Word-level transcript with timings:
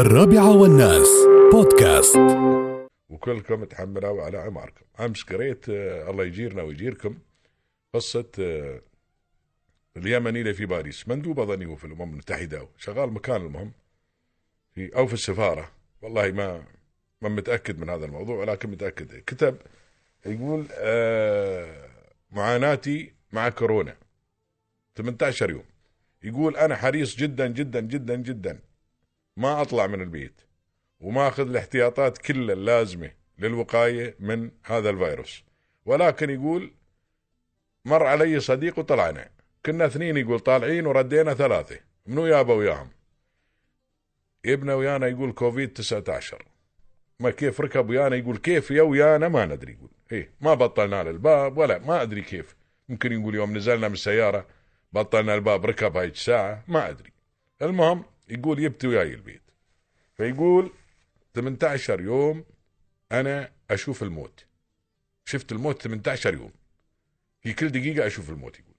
الرابعة 0.00 0.56
والناس. 0.56 1.08
بودكاست. 1.52 2.16
وكلكم 3.08 3.64
تحملوا 3.64 4.22
على 4.22 4.38
عماركم 4.38 4.84
أمس 5.00 5.22
قريت 5.22 5.68
آه، 5.68 6.10
الله 6.10 6.24
يجيرنا 6.24 6.62
ويجيركم 6.62 7.18
قصة 7.94 8.30
آه، 8.38 8.82
اليمني 9.96 10.40
اللي 10.40 10.54
في 10.54 10.66
باريس. 10.66 11.08
مندوب 11.08 11.40
اظني 11.40 11.66
هو 11.66 11.76
في 11.76 11.84
الأمم 11.84 12.12
المتحدة 12.12 12.68
شغال 12.76 13.12
مكان 13.12 13.36
المهم 13.46 13.72
في 14.74 14.96
أو 14.96 15.06
في 15.06 15.14
السفارة. 15.14 15.70
والله 16.02 16.30
ما 16.30 16.62
ما 17.22 17.28
متأكد 17.28 17.78
من 17.80 17.88
هذا 17.90 18.04
الموضوع 18.04 18.36
ولكن 18.36 18.70
متأكد. 18.70 19.22
كتب 19.26 19.56
يقول 20.26 20.66
آه 20.72 21.88
معاناتي 22.32 23.12
مع 23.32 23.48
كورونا. 23.48 23.96
18 24.96 25.50
يوم. 25.50 25.64
يقول 26.22 26.56
أنا 26.56 26.76
حريص 26.76 27.16
جدا 27.16 27.46
جدا 27.46 27.80
جدا 27.80 28.16
جدا 28.16 28.58
ما 29.38 29.62
أطلع 29.62 29.86
من 29.86 30.00
البيت. 30.00 30.40
وما 31.00 31.28
اخذ 31.28 31.48
الاحتياطات 31.48 32.18
كلها 32.18 32.54
اللازمة 32.54 33.10
للوقاية 33.38 34.16
من 34.20 34.50
هذا 34.64 34.90
الفيروس. 34.90 35.44
ولكن 35.84 36.30
يقول 36.30 36.74
مر 37.84 38.06
علي 38.06 38.40
صديق 38.40 38.78
وطلعنا. 38.78 39.28
كنا 39.66 39.86
اثنين 39.86 40.16
يقول 40.16 40.40
طالعين 40.40 40.86
وردينا 40.86 41.34
ثلاثة. 41.34 41.80
منو 42.06 42.26
يابا 42.26 42.54
وياهم؟ 42.54 42.90
ابنه 44.46 44.74
ويانا 44.74 45.06
يقول 45.06 45.32
كوفيد 45.32 45.72
19 45.72 46.44
ما 47.20 47.30
كيف 47.30 47.60
ركب 47.60 47.88
ويانا؟ 47.90 48.16
يقول 48.16 48.36
كيف 48.36 48.70
يا 48.70 48.82
ويانا؟ 48.82 49.28
ما 49.28 49.46
ندري 49.46 49.72
يقول. 49.72 49.90
إيه 50.12 50.30
ما 50.40 50.54
بطلنا 50.54 51.00
الباب 51.00 51.58
ولا 51.58 51.78
ما 51.78 52.02
أدري 52.02 52.22
كيف. 52.22 52.56
ممكن 52.88 53.12
يقول 53.12 53.34
يوم 53.34 53.56
نزلنا 53.56 53.88
من 53.88 53.94
السيارة 53.94 54.46
بطلنا 54.92 55.34
الباب 55.34 55.66
ركب 55.66 55.96
هاي 55.96 56.06
الساعة 56.06 56.64
ما 56.68 56.88
أدري. 56.88 57.12
المهم 57.62 58.04
يقول 58.30 58.58
يبتي 58.58 58.86
وياي 58.86 59.14
البيت. 59.14 59.42
فيقول 60.14 60.70
18 61.34 62.00
يوم 62.00 62.44
أنا 63.12 63.52
أشوف 63.70 64.02
الموت. 64.02 64.44
شفت 65.24 65.52
الموت 65.52 65.82
18 65.82 66.34
يوم. 66.34 66.52
في 67.40 67.52
كل 67.52 67.68
دقيقة 67.68 68.06
أشوف 68.06 68.30
الموت 68.30 68.58
يقول. 68.58 68.74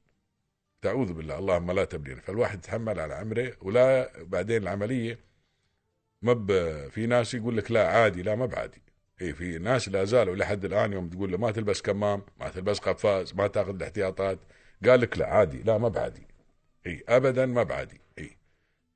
تعوذ 0.82 1.14
بالله 1.14 1.40
اللهم 1.40 1.72
لا 1.72 1.86
تبلينا 1.86 2.22
فالواحد 2.22 2.58
يتحمل 2.58 3.00
على 3.00 3.14
عمره 3.14 3.54
ولا 3.62 4.12
بعدين 4.24 4.62
العملية 4.62 5.20
مب 6.22 6.52
في 6.90 7.08
ناس 7.08 7.34
يقول 7.34 7.58
لك 7.58 7.72
لا 7.72 7.88
عادي 7.88 8.22
لا 8.24 8.36
ما 8.36 8.46
بعادي. 8.46 8.82
اي 9.22 9.34
في 9.34 9.58
ناس 9.58 9.90
لا 9.90 10.06
زالوا 10.06 10.36
لحد 10.36 10.66
الآن 10.66 10.94
يوم 10.94 11.10
تقول 11.10 11.32
له 11.32 11.38
ما 11.38 11.52
تلبس 11.52 11.82
كمام 11.82 12.22
ما 12.40 12.50
تلبس 12.50 12.80
قفاز 12.80 13.34
ما 13.34 13.48
تأخذ 13.48 13.76
الاحتياطات. 13.76 14.40
قال 14.86 15.02
لك 15.02 15.18
لا 15.18 15.28
عادي 15.28 15.64
لا 15.64 15.78
ما 15.78 15.88
بعادي. 15.88 16.28
اي 16.88 17.04
ابدا 17.08 17.46
ما 17.46 17.64
بعادي. 17.64 18.02
اي 18.18 18.38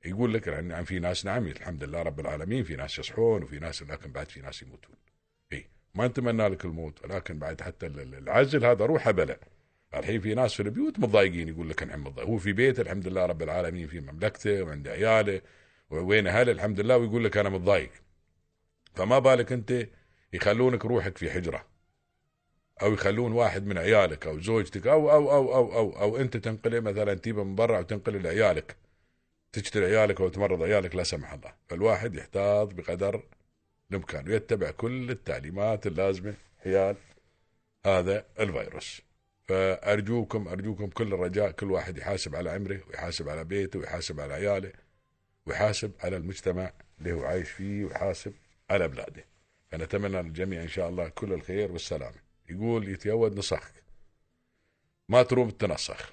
يقول 0.04 0.34
لك 0.34 0.46
يعني 0.46 0.84
في 0.84 0.98
ناس 0.98 1.24
نعم 1.24 1.46
الحمد 1.46 1.84
لله 1.84 2.02
رب 2.02 2.20
العالمين 2.20 2.64
في 2.64 2.76
ناس 2.76 2.98
يصحون 2.98 3.42
وفي 3.42 3.58
ناس 3.58 3.82
لكن 3.82 4.12
بعد 4.12 4.28
في 4.28 4.40
ناس 4.40 4.62
يموتون. 4.62 4.96
اي 5.52 5.66
ما 5.94 6.06
نتمنى 6.06 6.48
لك 6.48 6.64
الموت 6.64 7.04
ولكن 7.04 7.38
بعد 7.38 7.60
حتى 7.60 7.86
العزل 7.86 8.64
هذا 8.64 8.86
روحه 8.86 9.10
بلا 9.10 9.38
الحين 9.94 10.20
في 10.20 10.34
ناس 10.34 10.54
في 10.54 10.62
البيوت 10.62 10.98
متضايقين 10.98 11.48
يقول 11.48 11.70
لك 11.70 11.82
نعم 11.82 12.04
متضايق. 12.04 12.28
هو 12.28 12.38
في 12.38 12.52
بيته 12.52 12.80
الحمد 12.80 13.08
لله 13.08 13.26
رب 13.26 13.42
العالمين 13.42 13.86
في 13.86 14.00
مملكته 14.00 14.62
وعنده 14.62 14.90
عياله 14.90 15.40
وين 15.90 16.26
أهله 16.26 16.52
الحمد 16.52 16.80
لله 16.80 16.96
ويقول 16.96 17.24
لك 17.24 17.36
أنا 17.36 17.48
متضايق. 17.48 17.90
فما 18.94 19.18
بالك 19.18 19.52
أنت 19.52 19.88
يخلونك 20.32 20.84
روحك 20.84 21.18
في 21.18 21.30
حجرة؟ 21.30 21.66
أو 22.82 22.92
يخلون 22.92 23.32
واحد 23.32 23.66
من 23.66 23.78
عيالك 23.78 24.26
أو 24.26 24.40
زوجتك 24.40 24.86
أو 24.86 25.10
أو 25.10 25.30
أو 25.32 25.54
أو 25.54 25.72
أو, 25.78 26.00
أو 26.00 26.16
أنت 26.16 26.36
تنقله 26.36 26.80
مثلا 26.80 27.14
تجيبه 27.14 27.44
من 27.44 27.54
برا 27.54 27.78
وتنقله 27.78 28.18
لعيالك. 28.18 28.76
تشتري 29.60 29.84
عيالك 29.86 30.20
أو 30.20 30.28
تمرض 30.28 30.62
عيالك 30.62 30.94
لا 30.96 31.02
سمح 31.02 31.32
الله. 31.32 31.52
فالواحد 31.68 32.14
يحتاط 32.14 32.74
بقدر 32.74 33.22
الإمكان 33.90 34.28
ويتبع 34.28 34.70
كل 34.70 35.10
التعليمات 35.10 35.86
اللازمة 35.86 36.34
حيال 36.64 36.96
هذا 37.86 38.26
الفيروس. 38.40 39.02
فأرجوكم 39.48 40.48
أرجوكم 40.48 40.86
كل 40.86 41.14
الرجاء 41.14 41.50
كل 41.50 41.70
واحد 41.70 41.98
يحاسب 41.98 42.36
على 42.36 42.50
عمره 42.50 42.80
ويحاسب 42.88 43.28
على 43.28 43.44
بيته 43.44 43.78
ويحاسب 43.78 44.20
على 44.20 44.34
عياله 44.34 44.72
ويحاسب 45.46 45.92
على 46.00 46.16
المجتمع 46.16 46.72
اللي 46.98 47.12
هو 47.12 47.24
عايش 47.24 47.50
فيه 47.50 47.84
ويحاسب 47.84 48.32
على 48.70 48.88
بلاده. 48.88 49.24
فنتمنى 49.70 50.22
للجميع 50.22 50.62
إن 50.62 50.68
شاء 50.68 50.88
الله 50.88 51.08
كل 51.08 51.32
الخير 51.32 51.72
والسلامة. 51.72 52.24
يقول 52.50 52.88
يتيود 52.88 53.38
نصخك 53.38 53.84
ما 55.08 55.22
تروم 55.22 55.50
تنسخ 55.50 56.12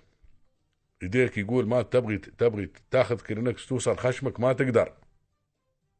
يديك 1.01 1.37
يقول 1.37 1.67
ما 1.67 1.81
تبغي 1.81 2.17
تبغي 2.17 2.69
تاخذ 2.91 3.19
كلينكس 3.19 3.67
توصل 3.67 3.97
خشمك 3.97 4.39
ما 4.39 4.53
تقدر. 4.53 4.93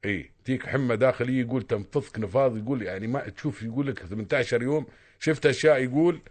إي 0.06 0.32
تيك 0.46 0.66
حمى 0.66 0.98
داخليه 0.98 1.42
يقول 1.42 1.62
تنفضك 1.62 2.20
نفاض 2.20 2.58
يقول 2.58 2.82
يعني 2.82 3.08
ما 3.08 3.30
تشوف 3.30 3.64
يقول 3.64 3.88
لك 3.88 4.00
18 4.00 4.64
يوم 4.64 4.86
شفت 5.20 5.46
أشياء 5.46 5.84
يقول 5.84 6.22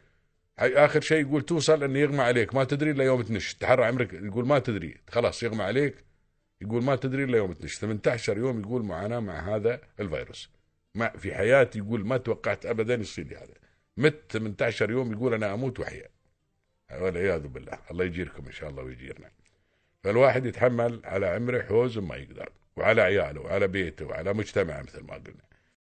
آخر 0.59 1.00
شيء 1.00 1.20
يقول 1.20 1.42
توصل 1.42 1.84
إنه 1.84 1.98
يغمى 1.98 2.20
عليك 2.20 2.54
ما 2.54 2.64
تدري 2.64 2.91
إلا 2.91 3.04
يوم 3.04 3.22
تنش 3.22 3.54
تحرى 3.54 3.84
عمرك 3.84 4.12
يقول 4.12 4.47
ما 4.47 4.59
تدري 4.59 4.97
خلاص 5.09 5.42
يغمى 5.42 5.62
عليك 5.62 6.04
يقول 6.60 6.84
ما 6.84 6.97
تدري 6.97 7.25
إلا 7.25 7.38
يوم 7.38 7.53
تنش 7.53 7.78
18 7.78 8.38
يوم 8.38 8.60
يقول 8.60 8.82
معاناة 8.82 9.20
مع 9.20 9.56
هذا 9.56 9.80
الفيروس. 10.00 10.50
ما 10.94 11.09
في 11.09 11.34
حياتي 11.34 11.78
يقول 11.78 12.06
ما 12.06 12.16
توقعت 12.16 12.66
ابدا 12.66 12.94
يصير 12.94 13.26
لي 13.26 13.36
هذا. 13.36 13.54
مت 13.97 14.20
18 14.30 14.91
يوم 14.91 15.12
يقول 15.12 15.34
أنا 15.34 15.54
أموت 15.54 15.80
وأحيا. 15.80 16.09
والعياذ 16.99 17.47
بالله. 17.47 17.78
الله 17.91 18.05
يجيركم 18.05 18.47
إن 18.47 18.53
شاء 18.53 18.71
الله 18.71 18.83
ويجيرنا. 18.83 19.31
فالواحد 20.05 20.47
يتحمل 20.47 21.01
على 21.05 21.27
عمره 21.27 21.62
حوز 21.62 21.99
ما 21.99 22.17
يقدر 22.17 22.49
وعلى 22.77 23.03
عياله 23.03 23.41
وعلى 23.41 23.69
بيته 23.69 24.06
وعلى 24.06 24.33
مجتمعه 24.33 24.83
مثل 24.83 25.01
ما 25.05 25.15
قلنا. 25.15 25.50